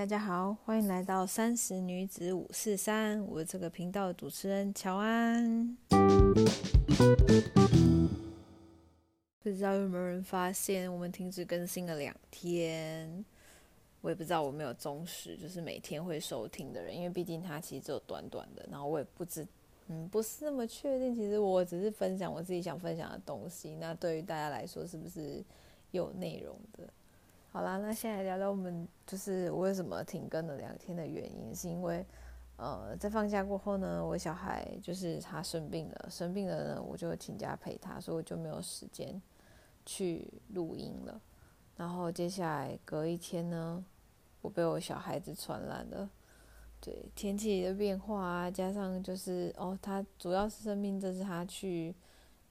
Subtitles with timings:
[0.00, 5.76] 大家好，欢迎来到三十女子五四三，我这个频道的主持人乔安。
[9.40, 13.22] 不知道有没有人发现，我们停止更新了两天。
[14.00, 18.66] 我也不知道我没有忠实，就是每天会收听的人，因为毕竟它其实只有短短的。
[18.70, 19.46] 然后我也不知，
[19.88, 21.14] 嗯，不是那么确定。
[21.14, 25.44] 其实我只是分享我自己想分享的东西，那对于大家来说是不是
[25.90, 26.90] 有内容的？
[27.52, 32.06] 好啦，那现在聊聊我们就是为什么停更了两天的原因，是因为
[32.56, 39.20] 呃，在放假过后呢，我小孩就是他生病了，生病了呢，我就请假陪他，所以我就没有时间
[39.84, 41.20] 去录音了。
[41.76, 43.84] 然后接下来隔一天呢，
[44.42, 46.08] 我被我小孩子传染了。
[46.80, 51.94] 对天气的变化啊，加上就是哦，他主要是生病，这是他去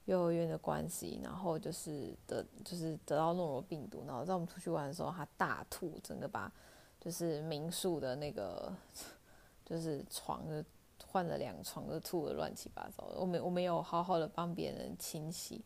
[0.09, 6.51] 幼儿园的关系，然后就是得就是得到诺如病毒，然后在我们出去玩的时候，他大吐，整个把
[6.99, 8.73] 就是民宿的那个
[9.63, 10.63] 就是床就
[11.05, 13.03] 换了两床，就吐的乱七八糟。
[13.15, 15.63] 我没我没有好好的帮别人清洗。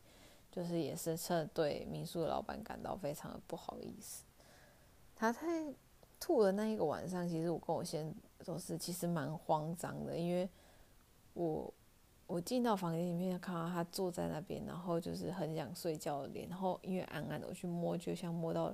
[0.52, 4.24] 就是也是真的对民宿的老板感到非常的不好意思。
[5.16, 5.40] 他在
[6.20, 8.14] 吐的那一个晚上，其实我跟我先
[8.46, 10.48] 都是其实蛮慌张的，因为
[11.34, 11.74] 我
[12.34, 18.74] 我进到房间里面看到他坐在那边，然后就是很想睡觉的脸，然后因为暗暗的我去摸，就像摸到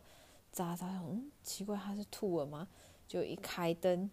[0.49, 2.65] 渣渣，嗯，奇怪他是吐了吗？
[3.05, 4.09] 就一开灯，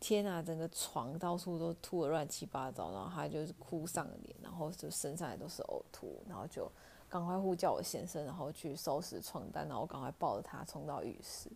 [0.00, 6.68] 天啊，整个床到处都吐的乱七八糟，然后他就是哭丧脸，然后就身上也都是呕吐，然后就。
[7.08, 11.50] 赶快呼叫我先生，然后去收拾床单，然后赶快抱着他冲到浴室。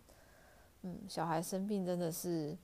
[0.81, 2.57] 嗯，小孩生病真的是，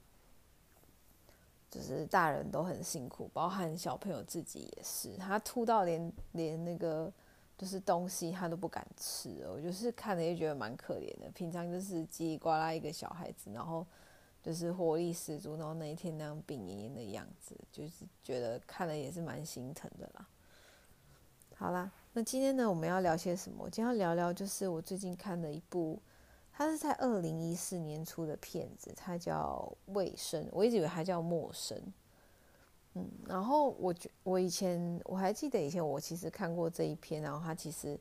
[1.71, 5.15] 就是大人都很辛苦，包含小朋友自己也是。
[5.17, 7.11] 他吐到连连那个
[7.57, 11.31] 就是东西他都不敢吃，我就是看着也觉得蛮可怜的。
[11.33, 13.87] 平常就是叽里呱啦一个小孩子，然后
[14.43, 20.27] 就是活力十足，然后那一天那样病恹恹的样子，就是觉得看了也是蛮心疼的啦。
[21.55, 21.89] 好啦。
[22.13, 23.69] 那今天呢，我们要聊些什么？
[23.69, 25.97] 今天要聊聊，就是我最近看的一部，
[26.61, 31.75] 它是在二零一四年出的片子，它叫《卫生》，我一直以为它叫《陌生》。
[32.93, 37.99] 嗯，然后我觉我以前我还记得以前我其实看过这一篇，然后它其实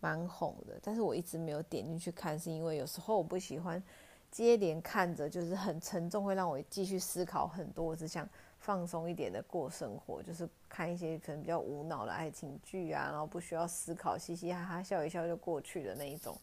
[0.00, 3.82] 蛮红的，但是我一直没有点进去看，是因为有时候我不喜欢
[4.30, 8.28] 接连看着，就是很沉重，会让我继续思考很多，我只想。
[8.58, 16.36] 放松一点的过生活，就是看一些可能比较无脑的爱情剧啊，然后不需要思考，嘻嘻哈哈笑一笑就过去的那一种。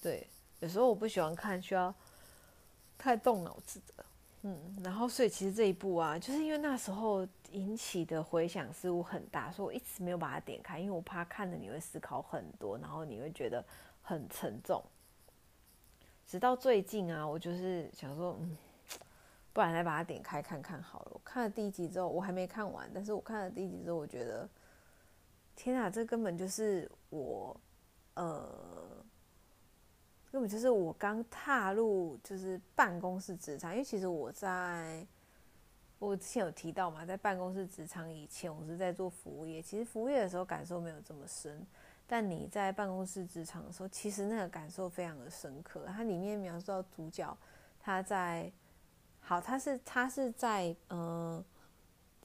[0.00, 0.26] 对，
[0.60, 1.94] 有时候我不喜欢看需要
[2.96, 4.04] 太动脑子的，
[4.42, 13.64] 嗯，然后所以其实这一部啊，就是因为那时候引起的回响似乎很大，所以我一直没有把它点开，因为我怕看了你会思考很多，然后你会觉得
[14.02, 14.82] 很沉重。
[16.26, 18.56] 直到最近啊，我就是想说，嗯。
[19.52, 21.10] 不然来把它点开看看好了。
[21.12, 24.48] 我看了第一集之后，我还没看完，但是我看了第一集之后，我觉得，
[25.56, 27.60] 天啊，这根本就是我，
[28.14, 28.48] 呃，
[30.30, 33.72] 根本就是我刚踏入就是办公室职场。
[33.72, 35.06] 因为其实我在，
[35.98, 39.60] 我之前有提到嘛，在办公室职场以前，我是在做服务业。
[39.60, 41.66] 其实服务业的时候感受没有这么深，
[42.06, 45.84] 但你在办公室职场的时候，其实那个感受非常的深刻。
[45.86, 47.36] 它里面描述到主角
[47.80, 48.50] 他在。
[49.22, 51.44] 好，他是他是在嗯，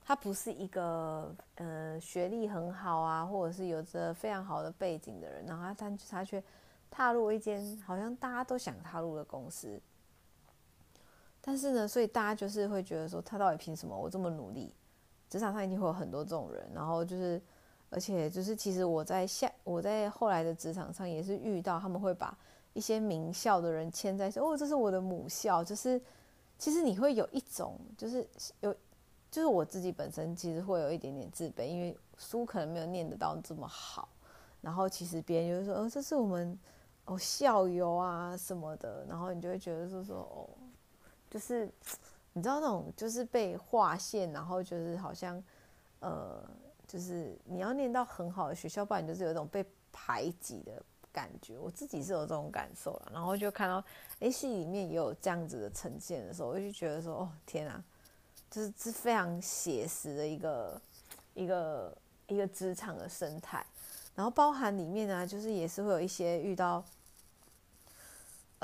[0.05, 6.41] 他不是一个呃学历很好啊，或者是有着非常好的背景的人，然后他他他却
[6.95, 9.81] 踏入一间好像大家都想踏入的公司，
[11.41, 13.97] 但是呢，所以大家就是会觉得说，他到底凭什么？
[13.97, 14.73] 我这么努力，
[15.29, 17.41] 职场上一定会有很多这种人，然后就是，
[17.89, 22.37] 而且就是其实我在下我在后来的职场上也是遇到他们会把
[22.73, 26.01] 一些名校的人牵在一起，哦，这是我的母校，就是。
[26.57, 28.25] 其实你会有一种，就是
[28.61, 28.73] 有，
[29.29, 34.07] 就是我自己本身其实会有一点点自卑，因为书可能没有念得到这么好。
[34.61, 36.57] 然后其实别人就说：“哦，这是我们
[37.05, 40.49] 哦校友啊什么的。”然后你就会觉得说说哦，
[41.29, 41.69] 就是
[42.33, 45.41] 你知道那种就是被划线，然后就是好像
[45.99, 46.43] 呃，
[46.87, 50.81] 就是你要念到很好的学校，不然就是有一种被排挤的。
[51.15, 53.81] 感觉我自己是有这种感受了，然后就看到
[54.19, 57.81] 哎戏里面也有这样子的呈现的时候，我就觉得说哦天啊，
[58.51, 60.81] 就是是非常写实的一个
[61.33, 61.97] 一个
[62.27, 63.65] 一个职场的生态，
[64.13, 66.83] 然后包含里面呢，就是也是会有一些遇到，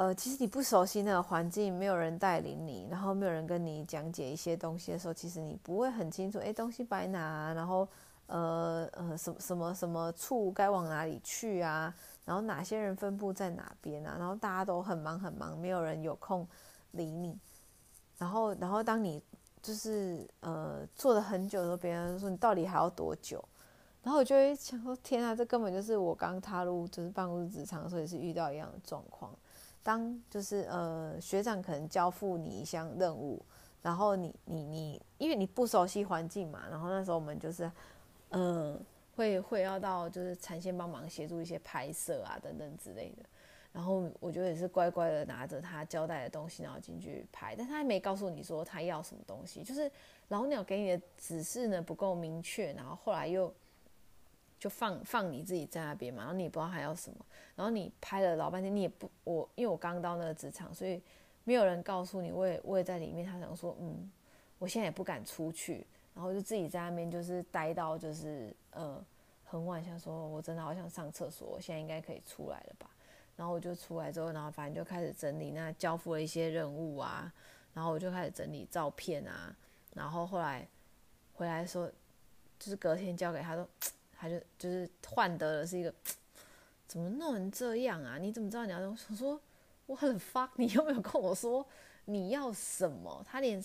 [0.02, 7.88] 呃，其实你不熟悉那个环境，没有人带领你，然后没有人跟你讲解一些东西的时候，其实你不会很清楚，哎，东西摆哪，然后
[8.26, 11.94] 呃呃什么什么什么处该往哪里去啊？
[12.26, 14.16] 然后哪些人分布在哪边啊？
[14.18, 16.48] 然后大家都很忙很忙，没有人有空
[16.94, 17.38] 理你。
[18.18, 19.22] 然后，然后当你
[19.62, 23.44] 就是呃做了很久的时候，别人说你到底还要多久？
[24.02, 29.32] 然后我就会想说，天啊，这根本就是我刚踏入就是办公室职场的时候也是遇到一样的状况。
[29.84, 33.44] 当就是呃学长可能交付你一项任务，
[33.82, 37.72] 然后你你你因为你不熟悉环境嘛，然后那时候我们就是
[38.30, 38.80] 嗯
[39.16, 43.24] 会会要到就是产线帮忙协助一些拍摄啊等等之类的。
[43.74, 49.90] 然后我觉得也是乖乖的拿着他交代的东西，然后进去拍，但他还没告诉你说他要什么东西，就是
[50.28, 53.54] 老鸟给你的指示呢不够明确，然后后来又
[54.62, 57.26] 就放放你自己在那边嘛，然后你也不知道还要什么，
[57.56, 61.02] 然后你拍了老半天，你也不我因为我刚到那个职场，所以
[61.46, 64.12] 没有人告诉你，我也我也在里面，他想说嗯，
[64.60, 69.04] 我现在也不敢出去，然后就自己在那边就是待到就是呃
[69.44, 72.88] 很晚，想说我真的好想上厕所，我现在应该可以出来了吧。
[73.36, 77.34] 然后我就出来之后，然后反正就开始整理那交付了一些任务啊，
[77.74, 79.56] 然后我就开始整理照片啊，
[79.96, 80.68] 然后后来
[81.34, 81.92] 回来说，
[82.60, 83.68] 就是隔天交给他都，
[84.22, 85.92] 他就就是换得了是一个，
[86.88, 88.20] 怎么弄成这样啊？
[88.20, 89.42] 你怎么知道你要 我说
[89.88, 91.66] 我很 fuck，你有没有跟我说
[92.06, 93.26] 你要什么？
[93.28, 93.64] 他连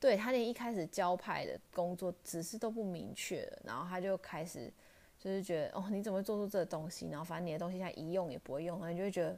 [0.00, 4.72] 对他连一开始交派的工作指示都不明确，然后他就开始。
[5.18, 7.08] 就是觉得哦，你怎么会做出这个东西？
[7.08, 9.36] 然后反正你的东西现在一用也不会用，然后你就会觉得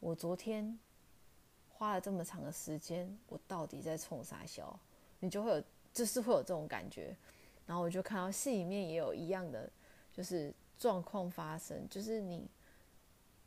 [0.00, 0.78] 我昨天
[1.70, 4.78] 花了这么长的时间，我到底在冲啥笑？
[5.18, 5.64] 你就会有，
[5.94, 7.16] 就是会有这种感觉。
[7.68, 9.70] 然后我就看到戏里面也有一样的，
[10.12, 12.48] 就是状况发生，就是你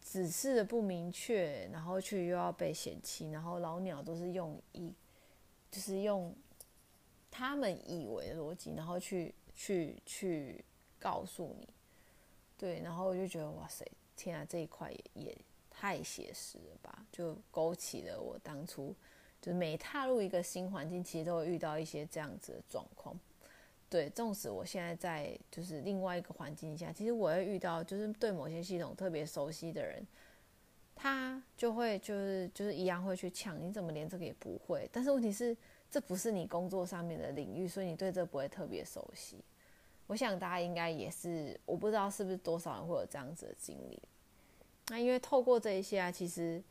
[0.01, 4.93] 指示的不明确，然后却又要被嫌弃，然后老鸟都是用一，
[5.69, 6.33] 就是用
[7.29, 10.63] 他们以为的逻辑，然后去去去。
[11.03, 11.67] 告诉你，
[12.59, 13.83] 对，然后我就觉得哇塞，
[14.15, 18.95] 天啊，这一块也也太写实了吧，就勾起了我当初，
[19.41, 23.19] 就是每踏入一个新环境，其实都会遇到一些这样子的状况。
[23.91, 30.07] 对，纵使我现在在就是另外一个环境下，其实我会遇到，就是对某些系统特别熟悉的人，
[30.95, 34.89] 他就会就是就是一样会去抢，你怎么连这个也不会？
[34.93, 35.53] 但是问题是，
[35.89, 39.43] 这不是你工作上面的领域，所以你对这不会特别熟悉。
[40.07, 44.01] 我想大家应该也是，我不知道是不是多少人会有这样子的经历。
[44.87, 46.63] 那因为透过这一些啊，其实，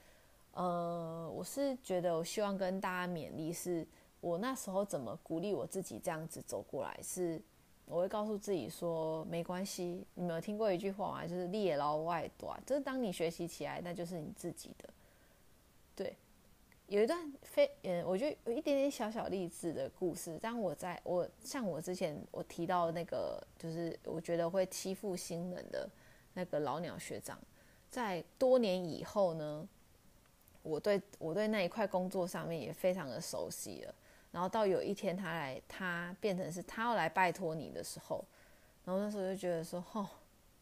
[0.52, 3.87] 呃，我是觉得我希望跟大家勉励，是
[4.20, 7.40] 我那时候怎么鼓励我自己这样子走过来，是
[7.87, 10.05] 我会告诉自己说，没关系。
[10.14, 11.26] 你们有听过一句话吗？
[11.26, 14.88] 就是“力也捞外短”，就是当你学习起来，那就是你自己的。
[15.96, 16.17] 对。
[16.87, 20.37] 有一段非嗯，我觉得有一点点小小励志的故事。
[20.38, 25.88] 当我在我像我之前我提到那个，就是我觉得会欺负新人的
[26.34, 27.38] 那个老鸟学长，
[27.88, 29.69] 在多年以后呢，
[30.64, 33.94] 我对我对那一块工作上面也非常的熟悉了。
[34.31, 38.25] 然后到有一天他来，他变成是他要来拜托你的时候，
[38.85, 40.06] 然后那时候就觉得说，哦，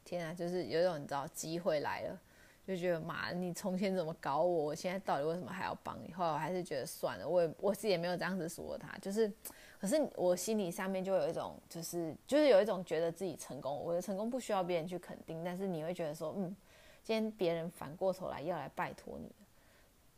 [0.05, 2.19] 天啊，就是有一种你知道机会来了。
[2.67, 4.65] 就觉得妈，你从前怎么搞我？
[4.67, 6.12] 我现在到底为什么还要帮你？
[6.12, 9.32] 后来我还是觉得算了，我也我自己也没有这样子说他，就是，
[9.81, 16.55] 可是我心里上面就有一种，就是就是有一种觉得自己成功，我的成功不需要别人去肯定，但是你会觉得说，嗯，
[17.03, 19.32] 今天别人反过头来要来拜托你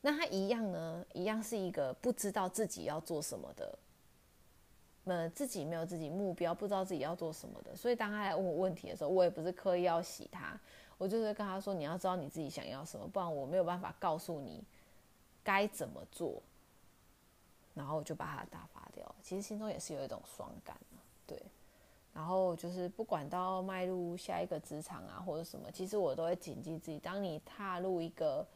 [0.02, 3.78] 那他一样呢，一样是一个不知道自己要做什么的，
[5.04, 10.58] 呃，自己没有自己目标，不知道自己要做什么的，所以当他来问我问题的时候，我也不是刻意要洗他。
[10.96, 14.64] 我就是跟他说，你要知道你自己想要什么，不然我没有办法告诉你
[15.44, 16.42] 该怎么做。
[17.74, 19.14] 然后我就把他打发掉。
[19.22, 20.76] 其实心中也是有一种爽感
[21.26, 21.38] 对。
[22.14, 28.46] 然后就是不管到迈入下一个职场啊，或者什么，其实我都会谨记自己，当你踏入一个。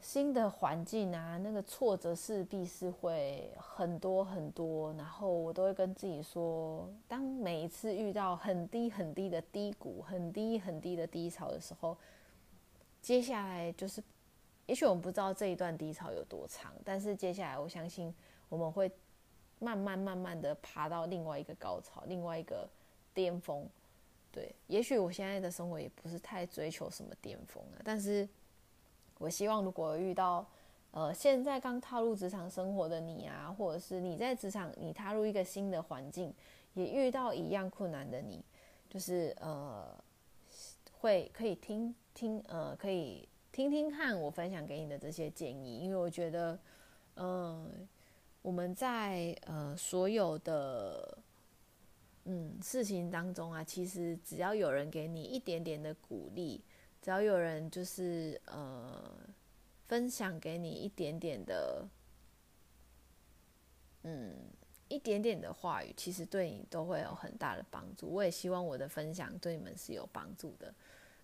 [0.00, 11.96] 新的环境啊，那个挫折势必是会很多很多，然后我都会跟自己说，当每一次遇到很低很低的低谷、很低很低的低潮的时候，
[13.02, 14.02] 接下来就是，
[14.66, 18.12] 也许我们不知道这一段低潮有多长，但是接下来我相信
[18.48, 18.90] 我们会
[19.58, 22.66] 慢慢慢慢的爬到另外一个高潮、另外一个
[23.12, 23.68] 巅峰。
[24.32, 28.26] 对，也许我现在的生活也不是太追求什么巅峰了，但是。
[29.20, 30.46] 我希望，如果遇到，
[30.92, 36.32] 呃，现在刚踏入职场生活的你啊，或者是你在职场，你踏入一个新的环境，
[36.72, 38.42] 也遇到一样困难的你，
[38.88, 39.94] 就是呃，
[40.90, 46.58] 会可以听听，呃，可以听听看我分享给你的这些建议，因为我觉得，
[47.16, 47.86] 嗯，
[48.40, 51.18] 我们在呃所有的
[52.24, 56.62] 嗯事情当中啊，其实只要有人给你一点点的鼓励。
[57.02, 59.18] 只要有人就是呃
[59.86, 61.86] 分享给你一点点的
[64.02, 64.34] 嗯，
[64.88, 68.08] 一点点的话语，其实对你都会有很大的帮助。
[68.08, 70.74] 我也希望我的分享对你们是有帮助的。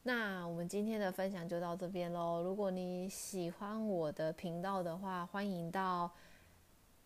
[0.03, 2.43] 那我们今天的分享就到这边喽。
[2.43, 6.11] 如果你喜欢我的频道的话，欢迎到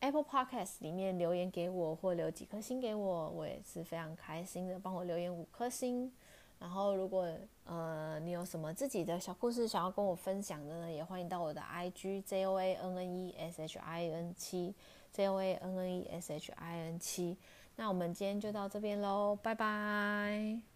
[0.00, 4.78] Apple Podcast 里面留言给我，或留几颗星给我，我也是非常开心的。
[4.78, 6.12] 帮我留言五颗星。
[6.60, 7.26] 然后，如果
[7.64, 14.74] 呃你有什么自己的小故事想要跟我分享的呢，也欢迎到我的 IG J O A N N E S H I N 七
[15.10, 17.36] J O A N N E S H I N 七。
[17.76, 20.69] 那我们今天就到这边喽，拜拜。